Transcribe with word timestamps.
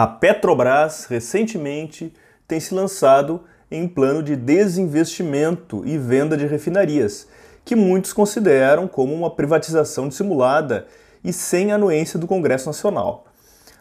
A 0.00 0.06
Petrobras 0.06 1.06
recentemente 1.06 2.14
tem 2.46 2.60
se 2.60 2.72
lançado 2.72 3.42
em 3.68 3.82
um 3.82 3.88
plano 3.88 4.22
de 4.22 4.36
desinvestimento 4.36 5.82
e 5.84 5.98
venda 5.98 6.36
de 6.36 6.46
refinarias, 6.46 7.26
que 7.64 7.74
muitos 7.74 8.12
consideram 8.12 8.86
como 8.86 9.12
uma 9.12 9.28
privatização 9.28 10.06
dissimulada 10.06 10.86
e 11.24 11.32
sem 11.32 11.72
anuência 11.72 12.16
do 12.16 12.28
Congresso 12.28 12.66
Nacional. 12.66 13.26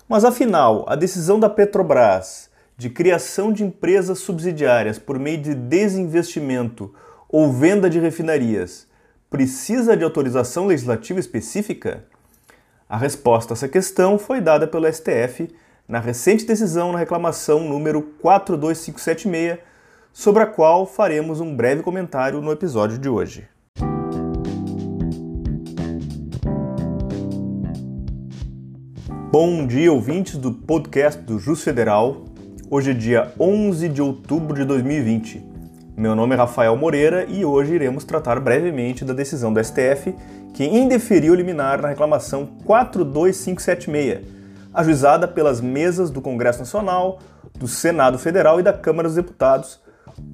Mas 0.10 0.26
afinal, 0.26 0.86
a 0.88 0.96
decisão 0.96 1.40
da 1.40 1.52
Petrobras 1.52 2.50
de 2.76 2.90
criação 2.90 3.54
de 3.54 3.64
empresas 3.64 4.18
subsidiárias 4.18 4.98
por 4.98 5.20
meio 5.20 5.40
de 5.40 5.54
desinvestimento 5.54 6.96
ou 7.30 7.54
venda 7.54 7.88
de 7.88 8.00
refinarias 8.00 8.88
precisa 9.30 9.96
de 9.96 10.04
autorização 10.04 10.66
legislativa 10.66 11.20
específica? 11.20 12.06
A 12.90 12.98
resposta 12.98 13.54
a 13.54 13.56
essa 13.56 13.68
questão 13.68 14.18
foi 14.18 14.42
dada 14.42 14.66
pelo 14.66 14.92
STF 14.92 15.48
na 15.88 16.00
recente 16.00 16.46
decisão 16.46 16.92
na 16.92 17.00
reclamação 17.00 17.62
número 17.62 18.02
42576, 18.22 19.60
sobre 20.12 20.44
a 20.44 20.46
qual 20.46 20.86
faremos 20.86 21.40
um 21.40 21.56
breve 21.56 21.82
comentário 21.82 22.42
no 22.42 22.52
episódio 22.52 22.98
de 22.98 23.08
hoje. 23.08 23.48
Bom 29.32 29.66
dia, 29.66 29.94
ouvintes 29.94 30.36
do 30.36 30.52
podcast 30.52 31.22
do 31.22 31.40
Jus 31.40 31.64
Federal. 31.64 32.26
Hoje 32.70 32.92
é 32.92 32.94
dia 32.94 33.32
11 33.40 33.88
de 33.88 34.02
outubro 34.02 34.58
de 34.58 34.66
2020. 34.66 35.42
Meu 35.96 36.16
nome 36.16 36.36
é 36.36 36.38
Rafael 36.38 36.76
Moreira 36.76 37.26
e 37.30 37.46
hoje 37.46 37.76
iremos 37.76 38.04
tratar 38.04 38.40
brevemente 38.42 39.06
da 39.06 39.14
decisão 39.14 39.54
do 39.54 39.64
STF 39.64 40.14
que 40.54 40.66
indeferiu 40.66 41.34
liminar 41.34 41.82
na 41.82 41.90
reclamação 41.90 42.46
42576 42.66 44.37
ajuizada 44.78 45.28
pelas 45.28 45.60
mesas 45.60 46.12
do 46.12 46.22
Congresso 46.22 46.60
Nacional, 46.60 47.18
do 47.58 47.68
Senado 47.68 48.20
Federal 48.20 48.60
e 48.60 48.64
da 48.64 48.72
Câmara 48.72 49.08
dos 49.08 49.16
Deputados 49.16 49.82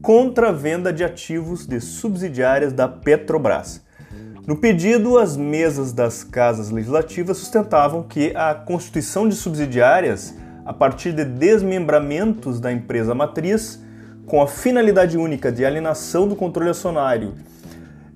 contra 0.02 0.50
a 0.50 0.52
venda 0.52 0.92
de 0.92 1.02
ativos 1.02 1.66
de 1.66 1.80
subsidiárias 1.80 2.74
da 2.74 2.86
Petrobras. 2.86 3.82
No 4.46 4.58
pedido, 4.58 5.18
as 5.18 5.38
mesas 5.38 5.94
das 5.94 6.26
casas 6.26 6.70
legislativas 6.70 7.38
sustentavam 7.38 8.04
que 8.04 8.36
a 8.36 8.54
constituição 8.54 9.30
de 9.30 9.36
subsidiárias, 9.36 10.36
a 10.66 10.74
partir 10.74 11.14
de 11.14 11.24
desmembramentos 11.24 12.60
da 12.60 12.70
empresa 12.70 13.16
matriz, 13.16 13.82
com 14.26 14.42
a 14.42 14.48
finalidade 14.48 15.18
única 15.18 15.54
de 15.54 15.64
alienação 15.64 16.28
do 16.28 16.36
controle 16.36 16.70
acionário, 16.70 17.34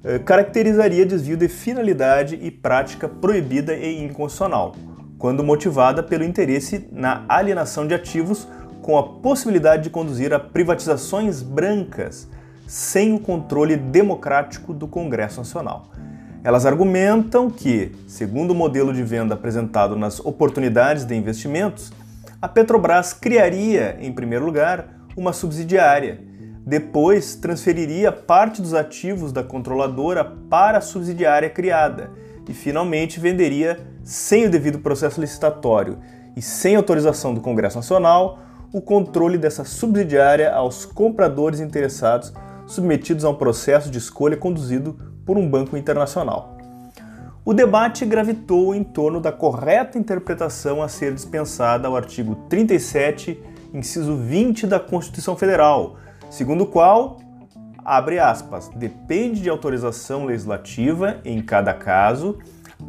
eh, 0.04 0.20
caracterizaria 0.20 1.06
desvio 1.06 1.38
de 1.38 1.48
finalidade 1.48 2.36
e 2.36 2.52
prática 2.52 3.08
proibida 3.08 3.74
e 3.74 4.04
inconstitucional 4.04 4.76
quando 5.18 5.44
motivada 5.44 6.04
pelo 6.04 6.24
interesse 6.24 6.88
na 6.92 7.26
alienação 7.28 7.88
de 7.88 7.94
ativos 7.94 8.48
com 8.82 8.98
a 8.98 9.04
possibilidade 9.04 9.84
de 9.84 9.90
conduzir 9.90 10.34
a 10.34 10.40
privatizações 10.40 11.42
brancas 11.42 12.28
sem 12.68 13.14
o 13.14 13.20
controle 13.20 13.76
democrático 13.76 14.74
do 14.74 14.88
Congresso 14.88 15.40
Nacional. 15.40 15.90
Elas 16.44 16.66
argumentam 16.66 17.50
que, 17.50 17.92
segundo 18.08 18.52
o 18.52 18.56
modelo 18.56 18.94
de 18.94 19.04
venda 19.04 19.34
apresentado 19.34 19.96
nas 19.96 20.20
oportunidades 20.20 21.04
de 21.04 21.16
investimentos, 21.16 21.92
a 22.42 22.48
Petrobras 22.48 23.14
criaria, 23.14 23.98
em 24.00 24.14
primeiro 24.14 24.46
lugar, 24.46 24.88
uma 25.16 25.34
subsidiária, 25.34 26.22
depois 26.66 27.36
transferiria 27.36 28.12
parte 28.12 28.62
dos 28.62 28.74
ativos 28.74 29.32
da 29.32 29.44
controladora 29.44 30.24
para 30.24 30.78
a 30.78 30.82
subsidiária 30.82 31.50
criada 31.50 32.12
e 32.48 32.54
finalmente 32.54 33.20
venderia 33.20 33.80
sem 34.08 34.46
o 34.46 34.50
devido 34.50 34.80
processo 34.80 35.20
licitatório 35.20 36.00
e 36.34 36.42
sem 36.42 36.78
autorização 36.78 37.34
do 37.34 37.42
Congresso 37.42 37.76
Nacional 37.76 38.40
o 38.72 38.80
controle 38.80 39.38
dessa 39.38 39.66
subsidiária 39.66 40.54
aos 40.54 40.86
compradores 40.86 41.60
interessados 41.60 42.32
submetidos 42.66 43.26
a 43.26 43.30
um 43.30 43.36
processo 43.36 43.90
de 43.92 43.98
escolha 43.98 44.38
conduzido 44.38 44.98
por 45.26 45.38
um 45.38 45.50
banco 45.50 45.76
internacional. 45.76 46.58
O 47.44 47.54
debate 47.54 48.06
gravitou 48.06 48.74
em 48.74 48.82
torno 48.82 49.20
da 49.20 49.32
correta 49.32 49.98
interpretação 49.98 50.82
a 50.82 50.88
ser 50.88 51.14
dispensada 51.14 51.90
ao 51.90 51.96
artigo 51.96 52.36
37, 52.50 53.42
inciso 53.74 54.16
20 54.16 54.68
da 54.68 54.80
Constituição 54.80 55.36
Federal, 55.36 55.98
segundo 56.30 56.64
o 56.64 56.68
qual 56.68 57.18
abre 57.84 58.20
aspas, 58.20 58.70
depende 58.76 59.42
de 59.42 59.50
autorização 59.50 60.26
legislativa, 60.26 61.22
em 61.24 61.42
cada 61.42 61.74
caso, 61.74 62.38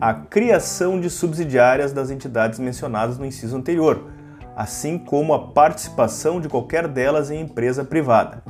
a 0.01 0.15
criação 0.15 1.01
de 1.01 1.09
subsidiárias 1.09 1.93
das 1.93 2.11
entidades 2.11 2.59
mencionadas 2.59 3.19
no 3.19 3.25
inciso 3.25 3.57
anterior, 3.57 4.11
assim 4.57 4.99
como 4.99 5.33
a 5.33 5.49
participação 5.49 6.41
de 6.41 6.49
qualquer 6.49 6.87
delas 6.87 7.31
em 7.31 7.41
empresa 7.41 7.85
privada. 7.85 8.43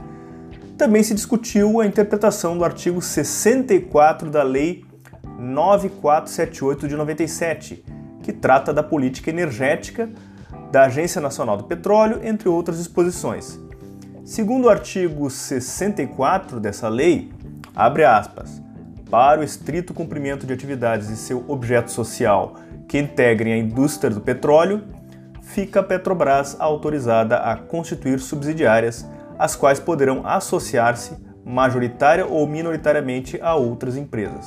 Também 0.76 1.02
se 1.02 1.14
discutiu 1.14 1.80
a 1.80 1.86
interpretação 1.86 2.56
do 2.56 2.64
artigo 2.64 3.02
64 3.02 4.30
da 4.30 4.42
Lei 4.42 4.84
9478 5.38 6.88
de 6.88 6.96
97, 6.96 7.84
que 8.22 8.32
trata 8.32 8.72
da 8.72 8.82
política 8.82 9.30
energética 9.30 10.08
da 10.70 10.84
Agência 10.84 11.20
Nacional 11.20 11.56
do 11.56 11.64
Petróleo, 11.64 12.20
entre 12.22 12.48
outras 12.48 12.78
disposições. 12.78 13.58
Segundo 14.24 14.66
o 14.66 14.68
artigo 14.68 15.30
64 15.30 16.60
dessa 16.60 16.88
lei, 16.88 17.32
abre 17.74 18.04
aspas, 18.04 18.62
para 19.10 19.40
o 19.40 19.44
estrito 19.44 19.94
cumprimento 19.94 20.46
de 20.46 20.52
atividades 20.52 21.08
de 21.08 21.16
seu 21.16 21.44
objeto 21.48 21.90
social 21.90 22.56
que 22.86 22.98
integrem 22.98 23.52
a 23.52 23.58
indústria 23.58 24.10
do 24.10 24.20
petróleo, 24.20 24.82
fica 25.42 25.80
a 25.80 25.82
Petrobras 25.82 26.56
autorizada 26.58 27.36
a 27.38 27.56
constituir 27.56 28.20
subsidiárias, 28.20 29.06
as 29.38 29.56
quais 29.56 29.80
poderão 29.80 30.26
associar-se 30.26 31.16
majoritária 31.44 32.26
ou 32.26 32.46
minoritariamente 32.46 33.40
a 33.40 33.54
outras 33.54 33.96
empresas. 33.96 34.46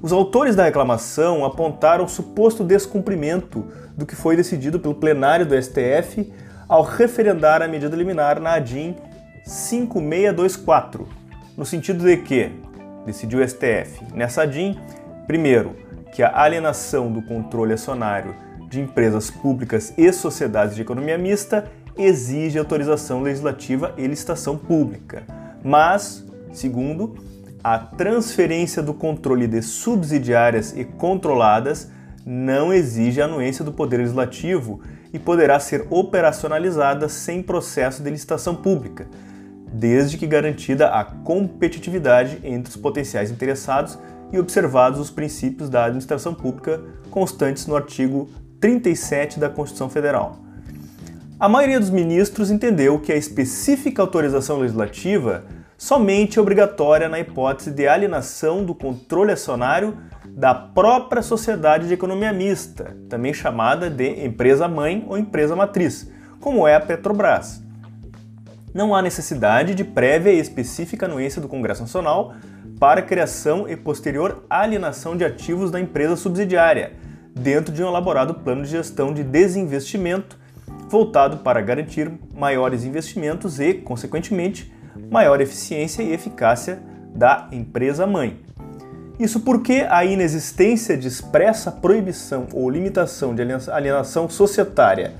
Os 0.00 0.12
autores 0.12 0.54
da 0.54 0.64
reclamação 0.64 1.44
apontaram 1.44 2.06
suposto 2.06 2.62
descumprimento 2.62 3.64
do 3.96 4.04
que 4.04 4.14
foi 4.14 4.36
decidido 4.36 4.78
pelo 4.78 4.94
plenário 4.94 5.46
do 5.46 5.60
STF 5.60 6.30
ao 6.68 6.82
referendar 6.82 7.62
a 7.62 7.68
medida 7.68 7.96
liminar 7.96 8.38
na 8.38 8.54
ADIM 8.54 8.94
5624, 9.44 11.08
no 11.56 11.64
sentido 11.64 12.04
de 12.04 12.16
que, 12.18 12.52
decidiu 13.04 13.40
o 13.40 13.48
STF, 13.48 14.02
nessa 14.14 14.42
ADIM, 14.42 14.78
primeiro, 15.26 15.76
que 16.12 16.22
a 16.22 16.40
alienação 16.40 17.12
do 17.12 17.22
controle 17.22 17.72
acionário 17.72 18.34
de 18.68 18.80
empresas 18.80 19.30
públicas 19.30 19.92
e 19.96 20.12
sociedades 20.12 20.74
de 20.74 20.82
economia 20.82 21.18
mista 21.18 21.70
exige 21.96 22.58
autorização 22.58 23.22
legislativa 23.22 23.94
e 23.96 24.06
licitação 24.06 24.56
pública. 24.56 25.24
Mas, 25.62 26.24
segundo, 26.52 27.14
a 27.62 27.78
transferência 27.78 28.82
do 28.82 28.92
controle 28.92 29.46
de 29.46 29.62
subsidiárias 29.62 30.76
e 30.76 30.84
controladas 30.84 31.90
não 32.26 32.72
exige 32.72 33.20
anuência 33.20 33.64
do 33.64 33.72
Poder 33.72 33.98
Legislativo 33.98 34.80
e 35.12 35.18
poderá 35.18 35.60
ser 35.60 35.86
operacionalizada 35.90 37.08
sem 37.08 37.42
processo 37.42 38.02
de 38.02 38.10
licitação 38.10 38.54
pública, 38.54 39.06
desde 39.74 40.16
que 40.16 40.26
garantida 40.26 40.88
a 40.88 41.04
competitividade 41.04 42.38
entre 42.44 42.70
os 42.70 42.76
potenciais 42.76 43.30
interessados 43.30 43.98
e 44.32 44.38
observados 44.38 45.00
os 45.00 45.10
princípios 45.10 45.68
da 45.68 45.84
administração 45.84 46.32
pública 46.32 46.80
constantes 47.10 47.66
no 47.66 47.74
artigo 47.74 48.30
37 48.60 49.40
da 49.40 49.50
Constituição 49.50 49.90
Federal. 49.90 50.38
A 51.40 51.48
maioria 51.48 51.80
dos 51.80 51.90
ministros 51.90 52.52
entendeu 52.52 53.00
que 53.00 53.12
a 53.12 53.16
específica 53.16 54.00
autorização 54.00 54.58
legislativa 54.58 55.44
somente 55.76 56.38
é 56.38 56.42
obrigatória 56.42 57.08
na 57.08 57.18
hipótese 57.18 57.72
de 57.72 57.88
alienação 57.88 58.64
do 58.64 58.76
controle 58.76 59.32
acionário 59.32 59.98
da 60.24 60.54
própria 60.54 61.20
sociedade 61.20 61.88
de 61.88 61.94
economia 61.94 62.32
mista, 62.32 62.96
também 63.08 63.34
chamada 63.34 63.90
de 63.90 64.24
empresa-mãe 64.24 65.04
ou 65.08 65.18
empresa-matriz, 65.18 66.08
como 66.40 66.66
é 66.66 66.76
a 66.76 66.80
Petrobras. 66.80 67.63
Não 68.74 68.92
há 68.92 69.00
necessidade 69.00 69.72
de 69.72 69.84
prévia 69.84 70.32
e 70.32 70.40
específica 70.40 71.06
anuência 71.06 71.40
do 71.40 71.46
Congresso 71.46 71.82
Nacional 71.82 72.34
para 72.80 73.00
criação 73.02 73.68
e 73.68 73.76
posterior 73.76 74.44
alienação 74.50 75.16
de 75.16 75.24
ativos 75.24 75.70
da 75.70 75.78
empresa 75.78 76.16
subsidiária, 76.16 76.92
dentro 77.32 77.72
de 77.72 77.84
um 77.84 77.86
elaborado 77.86 78.34
plano 78.34 78.64
de 78.64 78.70
gestão 78.70 79.14
de 79.14 79.22
desinvestimento 79.22 80.36
voltado 80.88 81.36
para 81.36 81.60
garantir 81.60 82.10
maiores 82.34 82.82
investimentos 82.82 83.60
e, 83.60 83.74
consequentemente, 83.74 84.74
maior 85.08 85.40
eficiência 85.40 86.02
e 86.02 86.12
eficácia 86.12 86.82
da 87.14 87.48
empresa-mãe. 87.52 88.40
Isso 89.20 89.38
porque 89.38 89.86
a 89.88 90.04
inexistência 90.04 90.96
de 90.96 91.06
expressa 91.06 91.70
proibição 91.70 92.48
ou 92.52 92.68
limitação 92.68 93.36
de 93.36 93.42
alienação 93.70 94.28
societária 94.28 95.12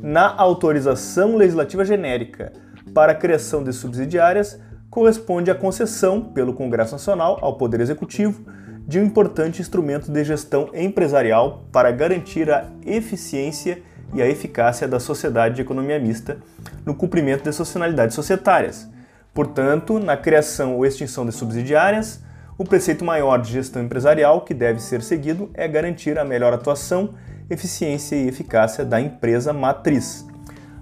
na 0.00 0.34
autorização 0.34 1.36
legislativa 1.36 1.84
genérica 1.84 2.52
para 2.94 3.12
a 3.12 3.14
criação 3.14 3.62
de 3.62 3.72
subsidiárias 3.72 4.58
corresponde 4.90 5.50
à 5.50 5.54
concessão 5.54 6.20
pelo 6.20 6.52
Congresso 6.52 6.92
Nacional 6.92 7.38
ao 7.40 7.56
Poder 7.56 7.80
Executivo 7.80 8.44
de 8.86 8.98
um 9.00 9.04
importante 9.04 9.60
instrumento 9.62 10.10
de 10.10 10.24
gestão 10.24 10.68
empresarial 10.74 11.64
para 11.72 11.90
garantir 11.90 12.50
a 12.50 12.66
eficiência 12.84 13.82
e 14.12 14.20
a 14.20 14.28
eficácia 14.28 14.86
da 14.86 15.00
sociedade 15.00 15.56
de 15.56 15.62
economia 15.62 15.98
mista 15.98 16.36
no 16.84 16.94
cumprimento 16.94 17.44
de 17.44 17.52
suas 17.52 17.72
finalidades 17.72 18.14
societárias. 18.14 18.88
Portanto, 19.32 19.98
na 19.98 20.16
criação 20.16 20.76
ou 20.76 20.84
extinção 20.84 21.24
de 21.24 21.32
subsidiárias, 21.32 22.22
o 22.58 22.64
preceito 22.64 23.04
maior 23.04 23.38
de 23.38 23.50
gestão 23.50 23.82
empresarial 23.82 24.42
que 24.42 24.52
deve 24.52 24.80
ser 24.80 25.00
seguido 25.02 25.50
é 25.54 25.66
garantir 25.66 26.18
a 26.18 26.24
melhor 26.24 26.52
atuação, 26.52 27.14
eficiência 27.48 28.14
e 28.14 28.28
eficácia 28.28 28.84
da 28.84 29.00
empresa 29.00 29.54
matriz. 29.54 30.26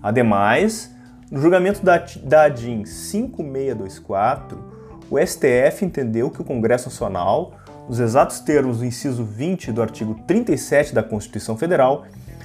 Ademais, 0.03 0.93
no 1.31 1.41
julgamento 1.41 1.85
da, 1.85 2.05
da 2.25 2.43
ADIM 2.45 2.85
5624, 2.85 4.59
o 5.09 5.19
STF 5.19 5.85
entendeu 5.85 6.29
que 6.29 6.41
o 6.41 6.45
Congresso 6.45 6.89
Nacional, 6.89 7.53
nos 7.89 8.01
exatos 8.01 8.41
termos 8.41 8.79
do 8.79 8.85
inciso 8.85 9.25
20 9.25 9.71
do 9.71 9.81
artigo 9.81 10.15
37 10.27 10.93
da 10.93 11.03
Constituição 11.03 11.57
Federal, 11.57 12.05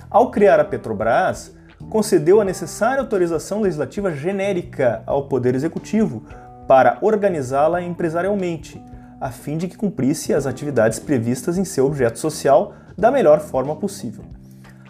ao 0.09 0.29
criar 0.29 0.59
a 0.59 0.65
Petrobras, 0.65 1.55
concedeu 1.89 2.39
a 2.39 2.45
necessária 2.45 3.01
autorização 3.01 3.61
legislativa 3.61 4.11
genérica 4.11 5.01
ao 5.05 5.27
Poder 5.27 5.55
Executivo 5.55 6.23
para 6.67 6.99
organizá-la 7.01 7.81
empresarialmente, 7.81 8.81
a 9.19 9.31
fim 9.31 9.57
de 9.57 9.67
que 9.67 9.77
cumprisse 9.77 10.33
as 10.33 10.45
atividades 10.45 10.99
previstas 10.99 11.57
em 11.57 11.65
seu 11.65 11.87
objeto 11.87 12.19
social 12.19 12.73
da 12.95 13.11
melhor 13.11 13.39
forma 13.39 13.75
possível. 13.75 14.23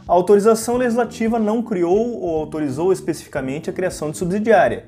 A 0.08 0.14
autorização 0.14 0.78
legislativa 0.78 1.40
não 1.40 1.64
criou 1.64 2.22
ou 2.22 2.40
autorizou 2.40 2.94
especificamente 2.94 3.72
a 3.72 3.74
criação 3.74 4.12
de 4.12 4.18
subsidiária, 4.18 4.86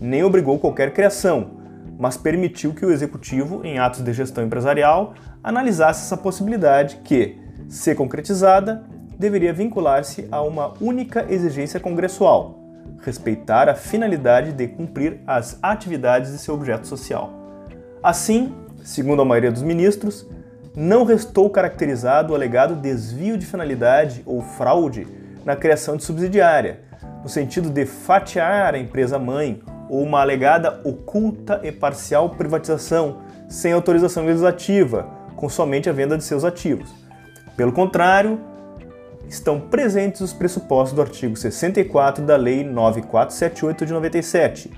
nem 0.00 0.22
obrigou 0.22 0.60
qualquer 0.60 0.92
criação, 0.92 1.58
mas 1.98 2.16
permitiu 2.16 2.72
que 2.72 2.86
o 2.86 2.92
executivo, 2.92 3.62
em 3.64 3.80
atos 3.80 4.00
de 4.00 4.12
gestão 4.12 4.44
empresarial, 4.44 5.12
analisasse 5.42 6.06
essa 6.06 6.16
possibilidade 6.16 7.00
que, 7.02 7.36
se 7.68 7.94
concretizada, 7.96 8.84
deveria 9.18 9.52
vincular-se 9.52 10.28
a 10.30 10.40
uma 10.40 10.72
única 10.80 11.26
exigência 11.28 11.80
congressual: 11.80 12.58
respeitar 13.00 13.68
a 13.68 13.74
finalidade 13.74 14.52
de 14.52 14.68
cumprir 14.68 15.20
as 15.26 15.58
atividades 15.60 16.30
de 16.30 16.38
seu 16.38 16.54
objeto 16.54 16.86
social. 16.86 17.32
Assim, 18.00 18.54
segundo 18.84 19.20
a 19.20 19.24
maioria 19.24 19.50
dos 19.50 19.62
ministros, 19.62 20.26
não 20.76 21.04
restou 21.04 21.50
caracterizado 21.50 22.32
o 22.32 22.36
alegado 22.36 22.76
desvio 22.76 23.36
de 23.36 23.46
finalidade 23.46 24.22
ou 24.24 24.40
fraude 24.40 25.06
na 25.44 25.56
criação 25.56 25.96
de 25.96 26.04
subsidiária, 26.04 26.80
no 27.22 27.28
sentido 27.28 27.70
de 27.70 27.84
fatiar 27.86 28.74
a 28.74 28.78
empresa 28.78 29.18
mãe 29.18 29.62
ou 29.88 30.02
uma 30.02 30.20
alegada 30.20 30.80
oculta 30.84 31.60
e 31.64 31.72
parcial 31.72 32.30
privatização 32.30 33.22
sem 33.48 33.72
autorização 33.72 34.24
legislativa, 34.24 35.08
com 35.34 35.48
somente 35.48 35.90
a 35.90 35.92
venda 35.92 36.16
de 36.16 36.22
seus 36.22 36.44
ativos. 36.44 36.88
Pelo 37.56 37.72
contrário, 37.72 38.40
estão 39.28 39.60
presentes 39.60 40.20
os 40.20 40.32
pressupostos 40.32 40.94
do 40.94 41.02
artigo 41.02 41.36
64 41.36 42.24
da 42.24 42.36
Lei 42.36 42.62
9478 42.62 43.86
de 43.86 43.92
97, 43.92 44.70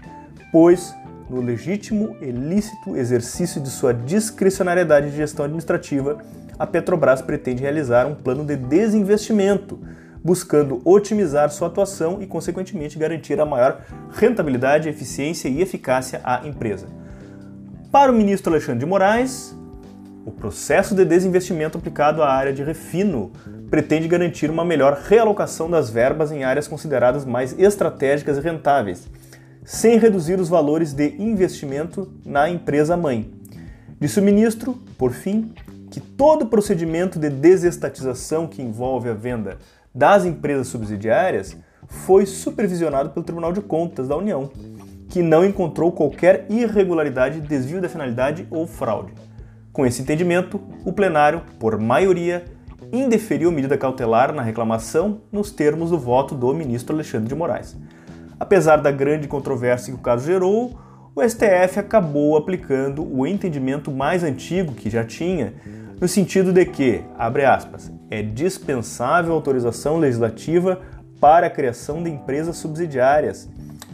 pois, 0.50 0.94
no 1.32 1.40
legítimo 1.40 2.14
e 2.20 2.30
lícito 2.30 2.94
exercício 2.94 3.58
de 3.60 3.70
sua 3.70 3.94
discricionariedade 3.94 5.10
de 5.10 5.16
gestão 5.16 5.46
administrativa, 5.46 6.18
a 6.58 6.66
Petrobras 6.66 7.22
pretende 7.22 7.62
realizar 7.62 8.06
um 8.06 8.14
plano 8.14 8.44
de 8.44 8.54
desinvestimento, 8.54 9.80
buscando 10.22 10.82
otimizar 10.84 11.50
sua 11.50 11.68
atuação 11.68 12.20
e, 12.20 12.26
consequentemente, 12.26 12.98
garantir 12.98 13.40
a 13.40 13.46
maior 13.46 13.80
rentabilidade, 14.12 14.90
eficiência 14.90 15.48
e 15.48 15.62
eficácia 15.62 16.20
à 16.22 16.46
empresa. 16.46 16.86
Para 17.90 18.12
o 18.12 18.14
ministro 18.14 18.52
Alexandre 18.52 18.80
de 18.80 18.86
Moraes, 18.86 19.56
o 20.26 20.30
processo 20.30 20.94
de 20.94 21.04
desinvestimento 21.04 21.78
aplicado 21.78 22.22
à 22.22 22.30
área 22.30 22.52
de 22.52 22.62
refino 22.62 23.32
pretende 23.70 24.06
garantir 24.06 24.50
uma 24.50 24.64
melhor 24.64 25.00
realocação 25.08 25.68
das 25.68 25.88
verbas 25.88 26.30
em 26.30 26.44
áreas 26.44 26.68
consideradas 26.68 27.24
mais 27.24 27.58
estratégicas 27.58 28.36
e 28.36 28.40
rentáveis, 28.40 29.08
sem 29.64 29.98
reduzir 29.98 30.40
os 30.40 30.48
valores 30.48 30.92
de 30.92 31.14
investimento 31.18 32.12
na 32.24 32.48
empresa 32.48 32.96
mãe. 32.96 33.32
Disse 34.00 34.18
o 34.18 34.22
ministro, 34.22 34.78
por 34.98 35.12
fim, 35.12 35.52
que 35.90 36.00
todo 36.00 36.46
procedimento 36.46 37.18
de 37.18 37.30
desestatização 37.30 38.46
que 38.46 38.62
envolve 38.62 39.08
a 39.08 39.14
venda 39.14 39.58
das 39.94 40.24
empresas 40.24 40.68
subsidiárias 40.68 41.56
foi 41.86 42.24
supervisionado 42.26 43.10
pelo 43.10 43.24
Tribunal 43.24 43.52
de 43.52 43.60
Contas 43.60 44.08
da 44.08 44.16
União, 44.16 44.50
que 45.08 45.22
não 45.22 45.44
encontrou 45.44 45.92
qualquer 45.92 46.46
irregularidade, 46.48 47.40
desvio 47.40 47.80
da 47.80 47.88
finalidade 47.88 48.46
ou 48.50 48.66
fraude. 48.66 49.12
Com 49.72 49.86
esse 49.86 50.02
entendimento, 50.02 50.60
o 50.84 50.92
plenário, 50.92 51.42
por 51.58 51.78
maioria, 51.78 52.44
indeferiu 52.90 53.52
medida 53.52 53.78
cautelar 53.78 54.32
na 54.32 54.42
reclamação 54.42 55.20
nos 55.30 55.50
termos 55.50 55.90
do 55.90 55.98
voto 55.98 56.34
do 56.34 56.52
ministro 56.54 56.94
Alexandre 56.94 57.28
de 57.28 57.34
Moraes. 57.34 57.76
Apesar 58.42 58.78
da 58.78 58.90
grande 58.90 59.28
controvérsia 59.28 59.94
que 59.94 60.00
o 60.00 60.02
caso 60.02 60.26
gerou, 60.26 60.76
o 61.14 61.22
STF 61.22 61.78
acabou 61.78 62.36
aplicando 62.36 63.06
o 63.08 63.24
entendimento 63.24 63.88
mais 63.92 64.24
antigo 64.24 64.74
que 64.74 64.90
já 64.90 65.04
tinha, 65.04 65.54
no 66.00 66.08
sentido 66.08 66.52
de 66.52 66.66
que, 66.66 67.04
abre 67.16 67.44
aspas, 67.44 67.92
é 68.10 68.20
dispensável 68.20 69.32
autorização 69.32 69.96
legislativa 69.96 70.80
para 71.20 71.46
a 71.46 71.50
criação 71.50 72.02
de 72.02 72.10
empresas 72.10 72.56
subsidiárias, 72.56 73.48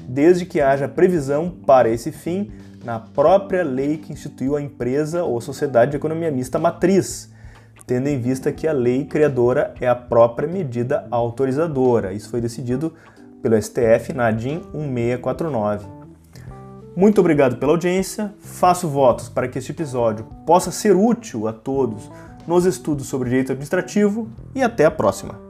desde 0.09 0.47
que 0.47 0.63
haja 0.63 0.89
previsão 0.89 1.51
para 1.51 1.91
esse 1.91 2.11
fim 2.11 2.51
na 2.83 2.99
própria 2.99 3.63
lei 3.63 3.99
que 3.99 4.15
instituiu 4.15 4.57
a 4.57 4.63
empresa 4.63 5.25
ou 5.25 5.43
sociedade 5.43 5.91
de 5.91 5.99
economia 5.99 6.31
mista 6.31 6.59
matriz, 6.59 7.31
tendo 7.87 8.09
em 8.09 8.19
vista 8.19 8.51
que 8.51 8.67
a 8.67 8.73
lei 8.73 9.05
criadora 9.05 9.75
é 9.79 9.87
a 9.87 9.95
própria 9.95 10.49
medida 10.49 11.07
autorizadora. 11.11 12.15
Isso 12.15 12.31
foi 12.31 12.41
decidido 12.41 12.95
pelo 13.43 13.61
STF 13.61 14.13
na 14.13 14.27
ADIM 14.27 14.63
1649. 14.73 15.87
Muito 16.97 17.21
obrigado 17.21 17.57
pela 17.57 17.73
audiência. 17.73 18.35
Faço 18.41 18.89
votos 18.89 19.29
para 19.29 19.47
que 19.47 19.59
este 19.59 19.73
episódio 19.73 20.25
possa 20.45 20.71
ser 20.73 20.97
útil 20.97 21.47
a 21.47 21.53
todos 21.53 22.11
nos 22.47 22.65
estudos 22.65 23.07
sobre 23.07 23.31
direito 23.31 23.53
administrativo 23.53 24.29
e 24.55 24.63
até 24.63 24.85
a 24.85 24.91
próxima. 24.91 25.48